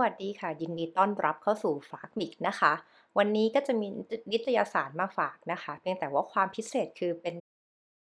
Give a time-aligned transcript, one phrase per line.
[0.00, 2.72] วัสดีค่ะ ยินดีต้อนรับเข้าสู่ฝากมิกนะคะ
[3.18, 3.88] วันนี้ก็จะมี
[4.32, 7.34] นิตยสารมาฝากนะคะ เพียงแต่ว่าความพิเศษคือเป็น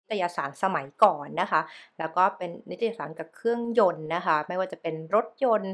[0.00, 1.60] นิตยสารสมัยก่อนนะคะ
[1.98, 5.72] แล้วก็เป็นนิตยสารกับเครื่องยนต์นะคะ ไม่ว่าจะเป็นรถยนต์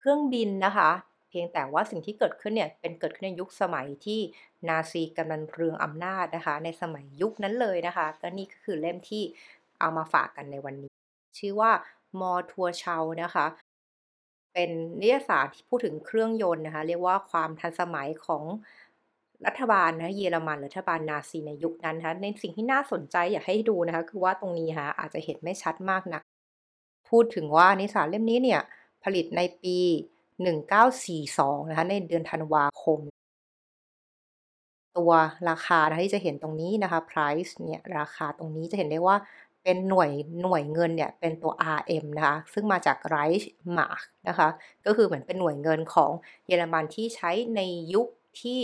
[0.00, 0.90] เครื่องบินนะคะ
[1.30, 4.20] เพียงแต่ว่าสิ่งที่เกิดขึ้นเนี่ยเป็นเกิดขึ้นในยุคสมัยที่
[4.68, 9.22] นาซีกำลังเรืองอำนาจนะคะ ในสมัยยุคนั้นเลยนะคะก็นี่ก็คือเล่มที่
[9.80, 10.92] เอามาฝากกันในวันนี้
[11.38, 11.72] ชื่อว่า
[12.20, 13.46] มอทัวเชานะคะ
[14.56, 14.70] เป็น
[15.02, 18.44] นิยสารที่พูดถึงเครื่องยนต์นะคะ เรียกว่าความทันสมัยของ
[19.46, 26.22] รัฐบาลนะเยอรมันหรือรัฐบาลนาซีในยุคนั้นนะคะในสิ่งที่น่าสนใจอยากให้ดูนะคะ คือว่าตรงนี้ค่ะอาจจะเห็นไม่ชัดมากนะัก
[27.10, 28.60] พูดถึงว่านิสารเล่มนี้เนี่ย
[29.04, 29.76] ผลิตในปี
[30.42, 33.00] 1942 นะคะ ในเดือนธันวาคม
[34.96, 35.12] ตัว
[35.48, 39.16] ราคานะที่จะเห็นตรงนี้นะคะ price เนี่ย ราคาตรงนี้จะเห็นได้ว่า
[39.66, 40.10] เป็นหน่วย
[40.42, 44.48] หน่วยเงินเนี่ยเป็นตัว RM นะคะซึ่งมาจาก Reichsmark นะคะ
[44.86, 46.12] ก็คือเหมือนเป็นหน่วยเงินของ
[46.46, 47.60] เยอรมันที่ใช้ใน
[47.94, 48.08] ยุค
[48.40, 48.60] ที่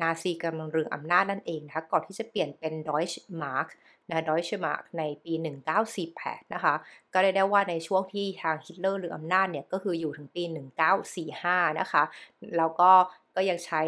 [0.00, 3.68] นาซีกำลังเรืองอำนาจนั่นเองนะคะก่อนที่จะเปลี่ยนเป็น Deutsche Mark
[4.10, 6.74] นะ Deutsche Mark ในปี 1948 นะคะ
[7.12, 12.02] ก็ได้ได้ว่าในช่วงที่ทางฮิตเลอร์เรืองอำนาจเนี่ย ก็คืออยู่ถึงปี 1945 นะคะ
[12.56, 12.90] แล้วก็
[13.34, 13.82] ก็ยังใช้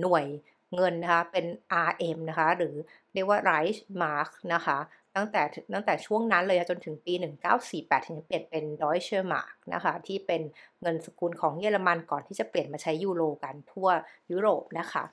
[0.00, 0.26] หน่วย
[0.74, 1.46] เงินนะคะ เป็น
[1.88, 2.74] RM นะคะ หรือ
[3.14, 4.78] เรียกว่า Reichsmark นะคะ
[5.16, 5.42] ตั้งแต่
[5.74, 7.14] ตั้งแต่ช่วงนั้นเลยจนถึงปี
[7.60, 10.42] 1948 ถึงเปลี่ยนเป็น Deutsche Mark นะคะที่เป็น
[10.82, 13.88] เงินสกุลของเยอรมันก่อนที่จะเปลี่ยนมาใช้ยูโรกันทั่ว
[14.32, 15.04] ยุโรปนะคะ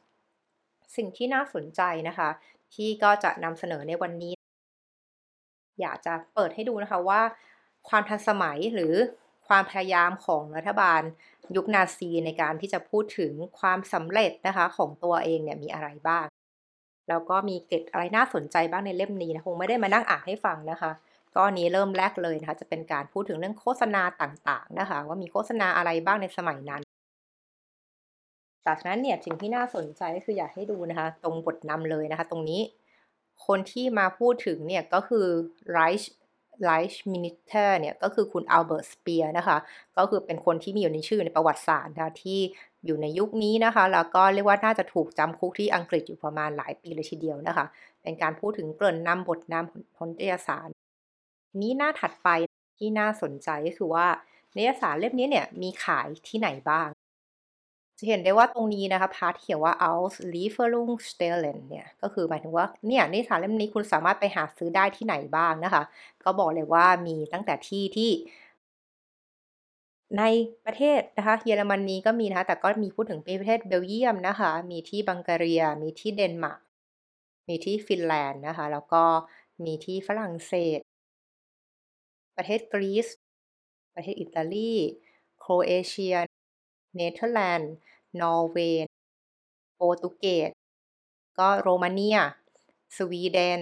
[0.96, 2.30] สิ่งที่น่าสนใจนะคะ
[2.74, 4.34] ที่ก็จะนำเสนอในวันนี้
[5.82, 7.22] อยากจะเปิดให้ดูนะคะว่า
[7.90, 8.94] ความทันสมัยหรือ
[9.48, 11.02] ความพยายามของรัฐบาล
[11.56, 16.26] ยุคนาซีในการที่จะพูดถึงความสำเร็จนะคะของตัวเองเนี่ยมีอะไรบ้าง
[17.10, 20.92] แล้วก็มีเกร็ดอะไรน่าสนใจบ้างในเล่มนี้นะคงไม่ได้มานั่งอ่านให้ฟังนะคะ
[21.36, 26.82] ก็นี้เริ่มแรกเลยนะคะจะเป็นการพูดถึงเรื่องโฆษณาต่างๆนะคะ ว่ามีโฆษณาอะไรบ้างในสมัยนั้น
[28.66, 32.62] จากนั้นเนี่ยสิ่งที่น่าสนใจก็คืออยากให้ดูนะคะ ตรงบทนำเลยนะคะ ตรงนี้
[33.48, 35.26] คนที่มาพูดถึงเนี่ยก็คือ
[35.72, 39.58] Reichsminister เนี่ยก็คือคุณ Albert Speer นะคะ
[39.98, 42.40] ก็คือเป็นคนที่มีอยู่ในชื่อในประวัติศาสตร์นะที่
[42.86, 47.66] อยู่ในยุคนี้นะคะ แล้วก็เรียกว่าน่าจะถูกจำคุกที่อังกฤษอยู่ประมาณหลายปีเลยทีเดียวนะคะ
[48.04, 50.68] เป็นการพูดถึงเกริ่นนำบทนำพลนิยสาร
[51.62, 52.30] นี้หน้าถัดไป
[52.78, 54.08] ที่น่าสนใจก็คือว่า
[54.58, 56.90] นิยสารเล่มนี้เนี่ยมีขายที่ไหนบ้าง
[57.98, 65.84] จะเห็นได้ว่าตรงนี้นะคะพาร์ทเขียนว่า aus Lieferung stellen เนี่ยก็คือหมายถึงว่าเนี่ยนิยสารเล่มนี้คุณสามารถไปหาซื้อได้ที่ไหนบ้างนะคะ
[66.24, 68.10] ก็บอกเลยว่ามีตั้งแต่ที่ที่
[70.18, 70.24] ใน
[70.66, 76.60] ประเทศนะคะ เยอรมนีก็มีนะคะ แต่ก็มีพูดถึงประเทศเบลเยียมนะคะ มีที่บัลแกเรียมีที่เดนมาร์ก
[77.48, 79.04] มีที่ฟินแลนด์นะคะ แล้วก็
[79.66, 80.80] มีที่ฝรั่งเศส
[82.38, 83.08] ประเทศกรีซ
[83.96, 84.74] ประเทศอิตาลี
[85.40, 86.16] โครเอเชีย
[86.96, 87.72] เนเธอร์แลนด์
[88.22, 88.88] นอร์เวย์
[89.76, 90.50] โปรตุเกส
[91.40, 92.20] ก็โรมาเนีย
[92.98, 93.62] สวีเดน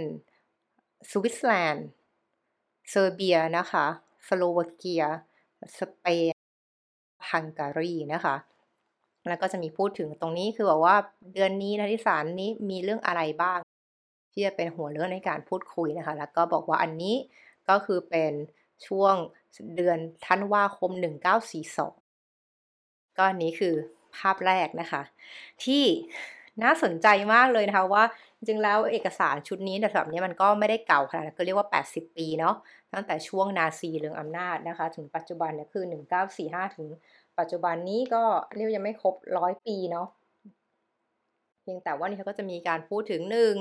[1.12, 1.88] สวิตเซอร์แลนด์
[2.90, 3.86] เซอร์เบียนะคะ
[4.28, 5.04] สโลวาเกีย
[5.78, 6.37] สเปน
[7.32, 8.36] ฮังการีนะคะ
[9.30, 10.96] แล้วก็จะมีพูดถึงตรงนี้คือบอกว่า
[11.34, 13.60] เดือนนี้นิตยสารนี้มีเรื่องอะไรบ้าง
[14.32, 17.16] ที่จะเป็นหัวเรื่องในการพูดคุยนะคะ แล้วก็บอกว่าอันนี้
[17.70, 18.34] ก็คือเป็น
[18.88, 19.16] ช่วง
[19.76, 20.92] เดือนธันวาคม
[22.26, 23.76] 1942 ก็นี้คือ
[24.18, 25.02] ภาพแรกนะคะ
[25.64, 25.84] ที่
[26.64, 28.04] น่าสนใจมากเลยนะคะว่า
[28.38, 32.56] จริงแล้วเอกสารชุดนี้แต่แบบนี้มันก็ไม่ได้เก่าขนาดนั้นก็เรียกว่า 80 ปีเนาะ
[32.94, 35.86] ตั้งแต่ช่วงนาซีเรื่องอำนาจนะคะ ถึงปัจจุบันเนี่ยคือ
[36.32, 36.88] 1945 ถึง
[37.40, 38.24] ปัจจุบันนี้ก็
[38.56, 40.08] เรียกยังไม่ครบร้อยปีเนาะ
[41.62, 43.54] เพียงแต่ว่านี่เขาก็จะมีการพูดถึงหนึ่ง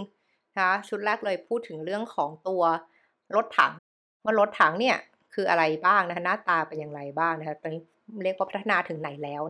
[0.56, 2.62] นะคะชุดแรกเลยพูดถึงเรื่องของตัว
[3.34, 3.72] รถถัง
[4.24, 4.96] ว่ารถถังเนี่ย
[5.34, 7.82] คืออะไรบ้างนะคะหน้าตาเป็นอย่างไรบ้างนะคะตอนนี้
[8.24, 9.42] เรียกว่าพัฒนาถึงไหนแล้ว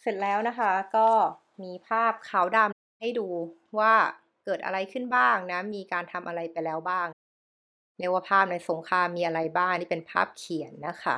[0.00, 1.08] เสร็จแล้วนะคะก็
[1.62, 3.26] มีภาพขาวดำให้ดู
[3.78, 3.94] ว่า
[4.44, 7.06] เกิดอะไรขึ้นบ้างนะ มีการทำอะไรไปแล้วบ้าง
[7.98, 11.16] เรียกว่าภาพในสงครามมีอะไรบ้างนี่เป็นภาพเขียนนะคะ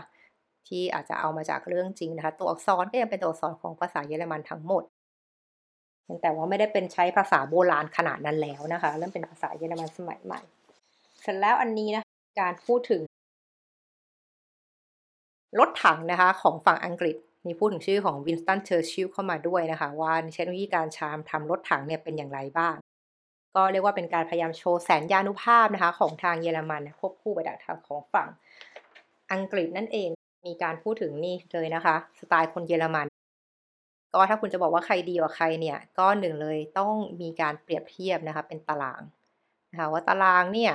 [0.69, 4.85] ที่อาจจะเอามาจากเรื่องจริงนะคะ ตัวอักษรก็ยังเป็นตัวอักษรของภาษาเยอรมันทั้งหมด
[6.23, 10.41] แต่ว่าไม่ได้เป็นใช้ภาษาโบราณขนาดนั้นแล้วนะคะ เริ่มเป็นภาษาเยอรมันสมัยใหม่
[11.23, 12.05] เสร็จแล้วอันนี้นะ
[12.41, 13.03] การพูดถึง
[15.59, 17.17] รถถังนะคะของฝั่งอังกฤษ
[17.47, 22.77] มีพูดถึงชื่อของวินสตันเชอร์ชิลเข้ามาด้วยนะคะ ว่าเทคโนโลยีการชามทำรถถังเนี่ยเป็นอย่างไรบ้าง
[23.55, 28.29] ก็เรียกว่าเป็นการพยายามโชว์แสนยานุภาพนะคะ ของทางเยอรมันควบคู่ไปกับทางของฝั่ง
[29.33, 30.09] อังกฤษนั่นเอง
[30.47, 33.06] มีการพูดถึงนี่เลยนะคะ สไตล์คนเยอรมัน
[34.12, 39.03] ก็ถ้าคุณจะบอกว่าใครดีกว่าใครเนี่ย ก็หนึ่งเลยต้องมีการเปรียบเทียบนะคะ เป็นตาราง
[39.71, 40.75] นะคะว่าตารางเนี่ย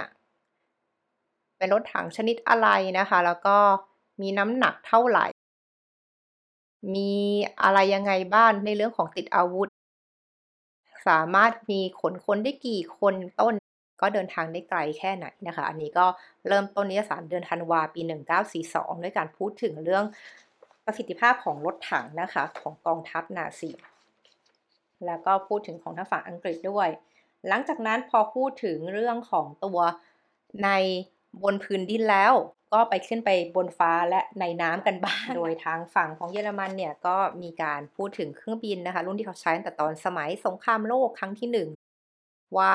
[1.58, 2.68] เป็นรถถังชนิดอะไร
[3.00, 3.58] นะคะ แล้วก็
[4.22, 5.26] มีน้ำหนักเท่าไหร่
[6.96, 7.14] มี
[7.64, 9.70] อะไรยังไงบ้างในเรื่องของติดอาวุธ
[11.07, 13.54] สามารถมีขนคนได้กี่คนต้น
[14.01, 16.06] ก็เดินทางได้ไกลแค่ไหนนะคะ อันนี้ก็
[16.48, 18.01] เริ่มต้นนิยสารเดือนธันวาปี
[18.51, 20.06] 1942 ด้วยการพูดถึงเรื่อง
[20.86, 23.72] ประสิทธิภาพของรถถังนะคะของกองทัพนาซี
[25.06, 26.90] แล้วก็พูดถึงของทางฝั่งอังกฤษด้วย
[27.48, 29.80] หลังจากนั้นพอพูดถึงเรื่องของตัว
[30.63, 30.69] ใน
[31.44, 32.34] บนพื้นดินแล้ว
[32.74, 41.69] ก็ไปขึ้นไปบนฟ้าและในน้ำกันบ้าง โดยทางฝั่งของเยอรมันเนี่ยก็มีการพูดถึงเครื่องบินนะคะ รุ่นที่เขาใช้ตั้งแต่ตอนสมัยสงครามโลกครั้งที่ 1
[42.57, 42.71] ว่า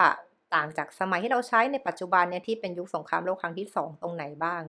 [0.55, 4.63] ต่างจากสมัยที่เราใช้ในปัจจุบันเนี่ยที่เป็นยุคสงครามโลกครั้งที่ 2 ตรงไหนบ้าง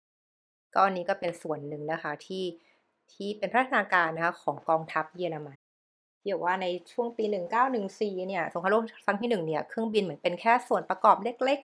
[0.76, 2.44] ก็นี้ก็เป็นส่วนหนึ่งนะคะที่
[3.14, 5.58] ที่เป็นพัฒนาการนะคะของกองทัพเยอรมัน
[6.22, 11.60] ที่บอกว่าในช่วงปี 1914เนี่ยสงครามโลกครั้งที่1เนี่ยเครื่องบินเหมือนเป็นแค่ส่วนประกอบเล็ก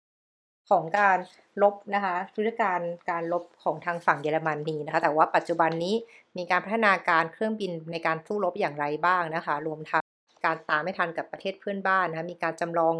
[0.69, 1.17] ของการ
[1.61, 2.79] ลบนะคะยุทธการ
[3.09, 5.95] การลบของทางฝั่งเยอรมนนีนะคะ แต่ว่าปัจจุบันนี้
[6.37, 10.03] มีการพัฒนาการเครื่องบินในการสู้รบอย่างไรบ้างนะคะ รวมทั้ง
[10.45, 12.95] การตามไม่ทันกับประเทศเพื่อนบ้านนะคะมีการจำลอง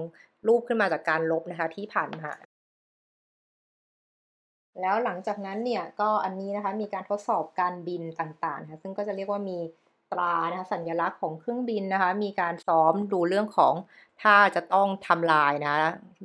[0.48, 2.32] รูปขึ้นมาจากการลบนะคะที่ผ่านมา
[4.82, 9.58] แล้วหลังจากนั้นเนี่ยก็อันนี้นะคะมีการทดสอบการบินต่างๆนะคะซึ่งก็จะเรียกว่ามี
[10.12, 13.74] ตรานะคะสัญลักษณ์ของเครื่องบินนะคะ มีการซ้อมดูเรื่องของ
[14.22, 15.76] ถ้าจะต้องทำลายนะ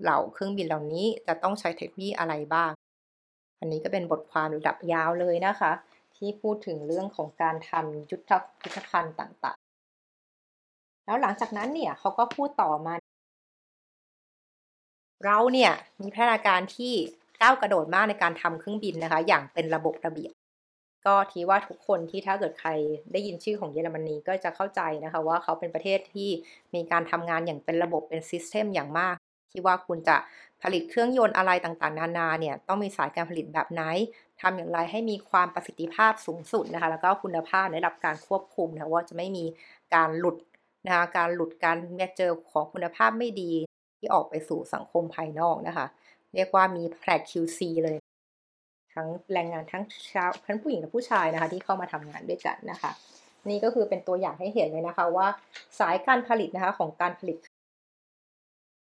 [0.03, 2.71] เหล่าเครื่องบินเหล่านี้จะต้องใช้เทคโนโลยีอะไรบ้าง
[3.61, 5.73] อันนี้ก็เป็นบทความระดับยาวเลยนะคะ
[6.17, 8.31] ที่พูดถึงเรื่องของการทำยุทธ
[8.65, 12.95] ยุทธภัณฑ์ต่างๆ แล้วหลังจากนั้นเนี่ยเขาก็พูดต่อมา
[15.25, 16.93] เราเนี่ยมีพัฒนาการที่
[17.41, 20.33] ก้าวกระโดดมากในการทำเครื่องบินนะคะ อย่างเป็นระบบระเบียบ
[21.07, 22.71] ก็ทีว่าทุกคนที่ถ้าเกิดใคร
[23.13, 26.29] ได้ยินชื่อของเยอรมนีก็จะเข้าใจนะคะว่าเขาเป็นประเทศที่
[26.75, 29.17] มีการทำงานอย่างเป็นระบบเป็นซิสเต็มอย่างมาก
[29.53, 30.17] ที่ว่าคุณจะ
[30.63, 33.83] ผลิตเครื่องยนต์อะไรต่างๆ นานาเนี่ยต้องมีสายการผลิตแบบไหน
[34.41, 39.45] ทำอย่างไรให้มีความประสิทธิภาพสูงสุดนะคะแล้วก็คุณภาพได้รับการควบคุมนะว่าจะไม่มี
[39.95, 40.37] การหลุด
[40.87, 41.77] นะคะการหลุดการ
[42.17, 43.53] เจอของคุณภาพไม่ดี
[43.99, 45.87] ที่ออกไปสู่สังคมภายนอกนะคะ
[46.35, 47.97] เรียกว่ามีแพล QC เลย
[48.95, 49.83] ทั้งแรงงานทั้ง
[50.13, 52.91] ชาวทั้งผู้หญิงและผู้ชายนะคะที่เข้ามาทำงานด้วยกันนะคะ
[53.51, 55.27] นี่ก็คือเป็นตัวอย่างให้เห็นเลยนะคะว่า
[55.79, 57.37] สายการผลิตนะคะของการผลิต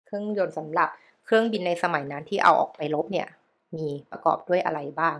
[0.06, 0.88] เครื่องยนต์สำหรับ
[1.24, 3.28] เครื่องบินในสมัยนั้นที่เอาออกไปลบเนี่ย
[3.76, 5.16] มีประกอบด้วยอะไรบ้าง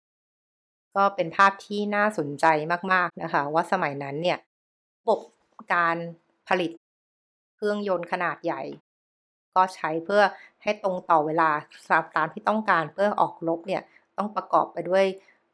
[0.97, 2.47] ก็เป็นภาพที่น่าสนใจ
[2.93, 4.39] มากๆนะคะ ว่าสมัยนั้นเนี่ย
[4.99, 5.21] ระบบ
[5.75, 5.97] การ
[6.49, 6.71] ผลิต
[7.57, 8.63] เครื่องยนต์ขนาดใหญ่
[9.57, 10.23] ก็ใช้เพื่อ
[10.63, 11.51] ให้ตรงต่อเวลา
[12.17, 13.83] ตามที่ต้องการเพื่อออกรบเนี่ย
[14.19, 15.05] ต้องประกอบไปด้วย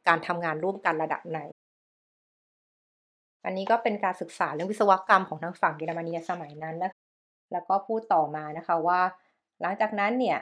[0.07, 1.39] การทำงานร่วมกันระดับไหน
[3.45, 6.91] อันนี้ก็เป็นการศึกษาเรื่องวิศวกรรมของทางฝั่งเยอรมนีสมัยนั้นนะ
[7.51, 8.99] แล้วก็พูดต่อมานะคะว่า
[9.61, 10.37] หลังจากนั้นเนี่ย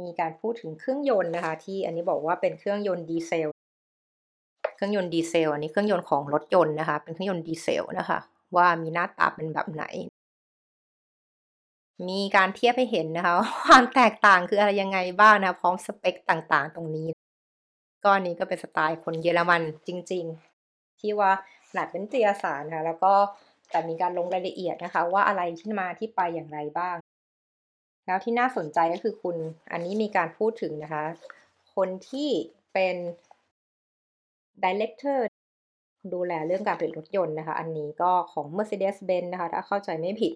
[0.00, 3.48] มีการพูดถึงเครื่องยนต์นะคะ ที่อันนี้บอกว่าเป็นเครื่องยนต์ดีเซล
[4.74, 8.18] เครื่องยนต์ดีเซล อันนี้เครื่องยนต์ของรถยนต์นะคะ เป็นเครื่องยนต์ดีเซลนะคะ
[8.56, 9.84] ว่ามีหน้าตาเป็นแบบไหน
[12.08, 13.34] มีการเทียบให้เห็นนะคะ
[13.66, 17.08] ความแตกต่างคืออะไรยังไงบ้างนะ พร้อมสเปคต่างๆ ตรงนี้
[18.04, 20.24] ก็อันนี้ก็เป็นสไตล์คนเยอรมันจริง
[20.62, 21.30] ๆ ที่ว่า
[21.68, 23.12] ขนาดเป็นนิตยสารค่ะ แล้วก็
[23.70, 26.96] แต่มีการลงรายละเอียดนะคะ ว่าอะไรที่มาที่ไปอย่างไรบ้าง
[28.06, 29.36] แล้วที่น่าสนใจก็คือคุณ
[29.72, 31.04] อันนี้มีการพูดถึงนะคะ
[31.74, 32.30] คนที่
[32.72, 32.96] เป็น
[34.64, 35.18] Director
[36.14, 40.32] ดูแลเรื่องการผลิตรถยนต์นะคะ อันนี้ก็ของ Mercedes-Benz นะคะ ถ้าเข้าใจไม่ผิด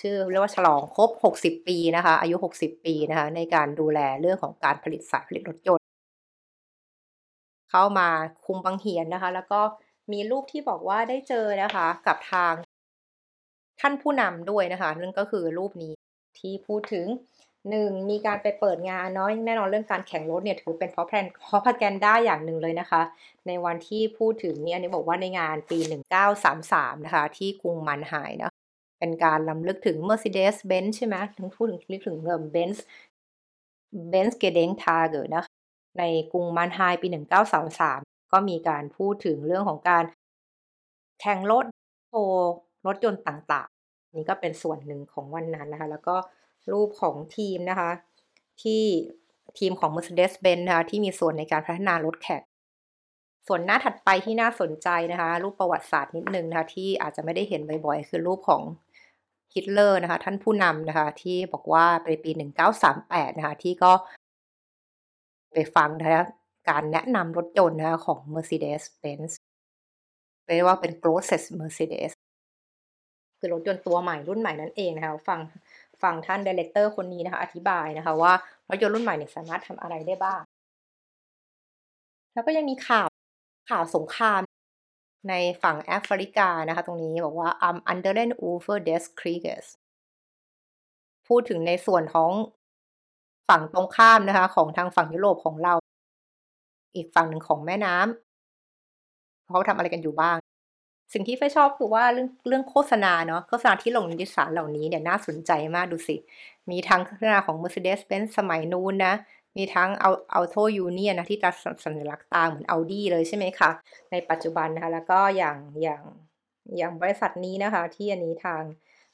[0.00, 5.86] ชื่อเรียกว่าฉลองครบ 60 ปีนะคะ อายุ 60 ปีนะคะ ในการดูแลเรื่องของการผลิตสายผลิตรถยนต์
[7.70, 8.08] เข้ามา
[8.44, 9.60] คุมบังเหียนนะคะ แล้วก็
[10.12, 12.54] มีรูปที่บอกว่าได้เจอนะคะ กับทาง
[13.80, 15.92] ท่านผู้นำด้วยนะคะนั่นก็คือรูปนี้
[16.38, 17.06] ที่พูดถึง
[17.70, 23.02] 1มีการไปเปิดงานเนาะแน่นอนเรื่องการแข่งรถเนี่ยถือเป็นเพราะแพนเพราะพแกนด้าอย่างหนึ่งเลยนะคะ
[23.46, 28.55] ในวันที่พูดถึงเนี่อันนี้บอกว่าในงานปี 1933 นะคะ ที่กรุงมันไฮนะ
[28.98, 32.78] เป็นการลำลึกถึง Mercedes-Benz ใช่ไหมถึงพูดถึงนึกถึงเริ่ม Benz
[34.12, 35.52] Benz Gedenktage นะคะ
[35.98, 37.06] ในกรุงมันไฮปี
[37.70, 40.04] 1933 ก็มีการพูดถึงเรื่องของการ
[41.20, 41.64] แข่งรถ
[42.08, 42.50] โชว์
[42.86, 46.16] รถยนต์ต่างๆ นี่ก็เป็นส่วนหนึ่งของวันนั้นนะคะ แล้วก็
[46.72, 47.90] รูปของทีมนะคะ
[48.62, 48.82] ที่
[49.58, 52.42] ทีมของ Mercedes-Benz นะคะที่มีส่วนในการพัฒนารถแข่ง
[53.48, 58.62] ส่วนหน้าถัดไปที่น่าสนใจนะคะ รูปประวัติศาสตร์นิดนึงนะคะที่อาจจะไม่ได้เห็นบ่อยๆ คือรูปของ
[59.54, 62.30] ฮิตเลอร์นะคะท่านผู้นำนะคะที่บอกว่าในปี
[62.84, 63.92] 1938 นะคะที่ก็
[65.52, 66.24] ไปฟังนะคะ
[66.70, 69.32] การแนะนำรถยนต์นะคะของ Mercedes-Benz
[70.46, 72.12] เรียกว่าเป็น Grosses Mercedes
[73.38, 75.40] คือรถยนต์ตัวใหม่รุ่นใหม่นั่นเองนะคะฟัง
[76.02, 78.32] ฟังท่านดีเลกเตอร์คนนี้นะคะอธิบายนะคะว่า
[78.68, 80.40] รถยนต์รุ่นใหม่เนี่ยสามารถทำอะไรได้บ้าง
[82.34, 83.08] แล้วก็ยังมีข่าว
[83.70, 84.40] ข่าวสงคราม
[85.28, 89.66] ในฝั่งแอฟริกานะคะตรงนี้บอกว่า am anderen Ufer des Krieges
[91.28, 92.30] พูดถึงในส่วนของ
[93.48, 95.74] ฝั่งตรงข้ามนะคะ ของทางฝั่งยุโรปของเรา
[96.94, 100.36] อีกฝั่งหนึ่งของแม่น้ำเขาทำอะไรกันอยู่บ้าง
[101.12, 106.16] สิ่งที่ไฟชอบคือว่าเรื่องเรื่องโฆษณาเนาะโฆษณาที่ลงในิสารเหล่านี้เนี่ยน่าสนใจมากดูสิ
[106.70, 109.14] มีทั้งโฆษณาของ Mercedes-Benz สมัยนู้นนะ
[109.56, 113.70] มีทั้งเอา Auto Union นะที่ตัดสัญลักษณ์ตาเหมือน Audi เลยใช่ไหมคะ
[114.12, 116.02] ในปัจจุบันนะคะ แล้วก็อย่างอย่าง
[116.78, 118.62] อย่างบริษัทนี้นะคะ ที่อันนี้ทาง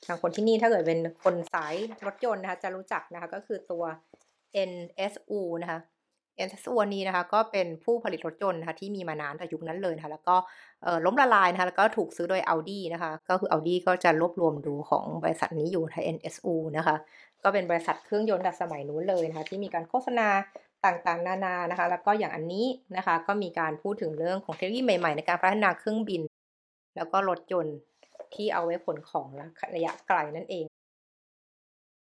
[0.07, 1.75] ทางคนที่นี่ถ้าเกิดเป็นคนสาย
[2.07, 3.85] รถยนต์นะคะ จะรู้จักนะคะก็คือตัว
[4.71, 5.81] NSU นะคะ
[6.47, 10.37] NSU นี้นะคะ ก็เป็นผู้ผลิตรถยนต์นะคะที่มีมานานแต่ยุคนั้นเลยนะคะแล้วก็
[11.05, 16.97] ล้มละลายนะคะ แล้วก็ถูกซื้อโดย Audi นะคะ ก็คือ Audi ก็จะรวบรวมดูของบริษัทนี้อยู่ใน NSU นะคะ
[17.45, 20.29] ก็เป็นบริษัทเครื่องยนต์แบบสมัยนู้นเลยนะคะที่มีการโฆษณา
[20.85, 26.23] ต่างๆ นานานะคะ แล้วก็อย่างอันนี้นะคะ ก็มีการพูดถึงเรื่องของเทคโนโลยีใหม่ๆ ในการพัฒนาเครื่องบิน
[26.97, 27.77] แล้วก็รถยนต์
[28.35, 29.27] ที่เอาไว้ขนของ
[29.75, 30.65] ระยะไกลนั่นเอง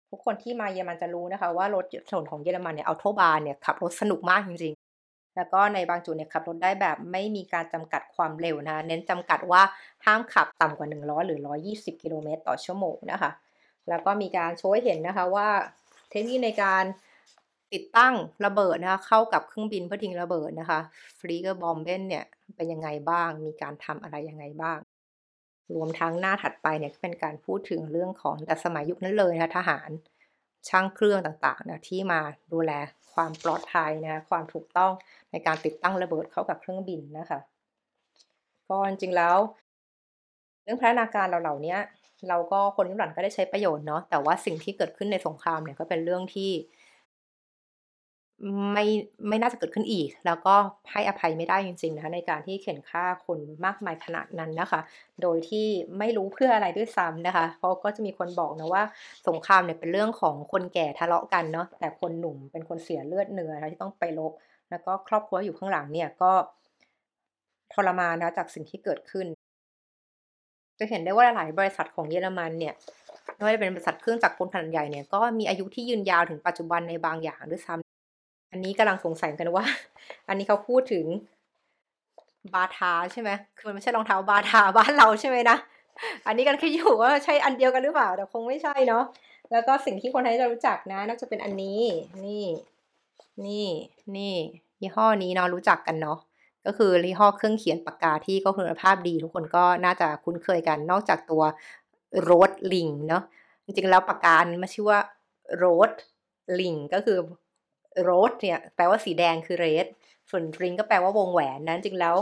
[0.10, 9.62] ทุกคนที่มาเยอรมันจะรู้นะคะ ว่ารถถนนของเยอรมันเนี่ยอัลโทบานเนี่ยขับรถสนุกมากจริงๆ แล้วก็ในบางจุดเนี่ยขับรถได้แบบไม่มีการจำกัดความเร็วนะะเน้นจำกัดว่า
[10.06, 13.32] ห้ามขับต่ำกว่า 100 หรือ 120 กิโลเมตรต่อชั่วโมงนะคะ
[13.90, 15.50] แล้วก็มีการโชว์ให้เห็นนะคะว่า
[16.10, 16.84] เทคนิคในการ
[17.74, 18.14] ติดตั้ง
[18.46, 20.80] ระเบิดนะคะเข้ากับเครื่องบินเพื่อทิ้งระเบิดนะคะ
[21.20, 22.26] ฟรีเกอร์บอมเบนเนี่ย
[22.56, 24.80] เป็นยังไงบ้าง มีการทำอะไรยังไงบ้าง
[25.76, 29.90] รวมทั้งหน้าถัดไปเนี่ยเป็นการพูดถึงเรื่องของแต่สมัยยุคนั้นเลยนะคะทหาร
[30.70, 32.20] ช่างเครื่องต่างๆนะที่มา
[32.54, 32.72] ดูแล
[33.14, 34.92] ความปลอดภัยนะความถูกต้อง
[35.32, 37.40] ในการติดตั้งระเบิดเข้ากับเครื่องบินนะคะ
[38.70, 39.38] ก็จริงๆแล้ว
[40.64, 41.78] เรื่องพัฒนาการเราเหล่านี้
[42.30, 46.52] เราก็คนรุ่นหลังก็ได้ใช้ประโยชน์เนาะแต่ว่าสิ่งที่เกิดขึ้นในสงครามเนี่ยก็เป็นเรื่องที่
[48.74, 48.86] ไม่
[49.30, 50.56] ไม่น่าจะเกิดขึ้นอีก แล้วก็
[50.92, 54.80] ให้อภัยไม่ได้จริงๆนะคะในการที่เข็นฆ่าคนมากมายขนาดนั้นนะคะ
[55.22, 55.66] โดยที่
[56.00, 58.84] ไม่รู้เพื่ออะไรด้วยซ้ำนะคะ เพราะก็จะมีคนบอกนะว่า
[59.28, 64.34] สงครามเนี่ยเป็นเรื่องของคนแก่ทะเลาะกันเนาะแต่คนหนุ่มเป็นคนเสียเลือดเนื้อนะที่ต้องไปรบ
[64.70, 66.32] แล้วก็ครอบครัวอยู่ข้างหลังเนี่ยก็
[67.74, 69.28] ทรมานนะจากสิ่งที่เกิดขึ้น
[70.80, 72.74] จะเห็นได้ว่าหลายบริษัทของเยอรมันเนี่ย
[73.36, 79.66] ไม่ว่าจะเป็นบริษัทเครื่องจักรกลขนาดใหญ่เนี่ยก็มีอายุที่ยืนยาวถึงปัจจุบันในบางอย่างด้วยซ้ำอันนี้กำลังสงสัยกันว่า
[80.28, 81.06] อันนี้เขาพูดถึง
[82.54, 85.58] บาทาใช่ไหมคือมันไม่ใช่รองเท้าบาทาบ้านเราใช่ไหมนะ
[86.28, 89.04] อันนี้กันแคิดอยู่ว่าใช่อันเดียวกันหรือเปล่าแต่คงไม่ใช่เนาะ
[89.52, 91.82] แล้วก็สิ่งที่คนไทยจะรู้จักนะน่าจะเป็นอันนี้
[92.26, 92.46] นี่
[93.46, 93.68] นี่
[94.18, 94.36] นี่
[94.82, 96.18] ยี่ห้อนี้เนาะรู้จักกันเนาะ
[96.66, 101.44] ก็คือยี่ห้อเครื่องเขียนปากกาที่ก็คุณภาพดี ทุกคนก็น่าจะคุ้นเคยกัน นอกจากตัว
[102.22, 103.24] โรดลิงเนาะ
[103.66, 105.00] จริงๆแล้วปากกามันชื่อว่า
[105.58, 107.18] Rotring ก็คือ
[108.02, 109.86] rot เนี่ยแปลว่าสีแดงคือ red
[110.30, 112.16] ส่วน Ring ก็แปลว่าวงแหวนนั้นจริงแล้ว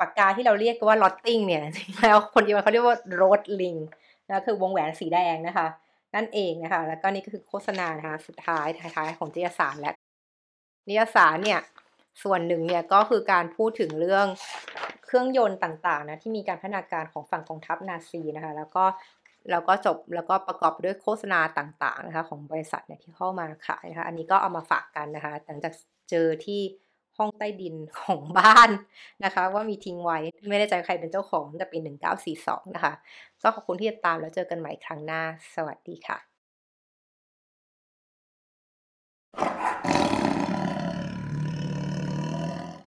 [0.00, 3.76] ปากกาที่เราเรียกว่ารอตติ้งเนี่ยจริงแล้วคนเดียวเขาเรียกว่า Rotring
[4.28, 5.66] นะคือวงแหวนสีแดงนะคะ
[6.14, 8.66] นั่นเองนะคะ แล้วก็นี่ก็คือโฆษณานะคะสุดท้าย
[8.96, 9.92] ท้ายของนิตยสารและ
[10.88, 11.60] นิตยสารเนี่ย
[12.22, 14.26] ส่วนหนึ่งเนี่ยก็คือการพูดถึงเรื่อง
[15.04, 18.84] เครื่องยนต์ต่างๆนะที่มีการพัฒนาการของฝั่งกองทัพนาซีนะคะแล้วก็
[19.50, 25.72] แล้วก็จบแล้วก็ประกอบด้วยโฆษณาต่างๆนะคะของบริษัทเนี่ยที่เข้ามาขายนะคะอันนี้ก็เอามาฝากกันนะคะหลังจาก
[26.10, 26.60] เจอที่
[27.18, 28.70] ห้องใต้ดินของบ้าน
[29.24, 30.18] นะคะ ว่ามีทิ้งไว้
[30.48, 31.78] ไม่แน่ใจใครเป็นเจ้าของแต่ปี
[32.26, 32.94] 1942 นะคะ
[33.42, 35.22] ก็ขอบคุณที่ติดตามแล้วเจอกันใหม่ครั้งหน้า
[35.54, 36.33] สวัสดีค่ะ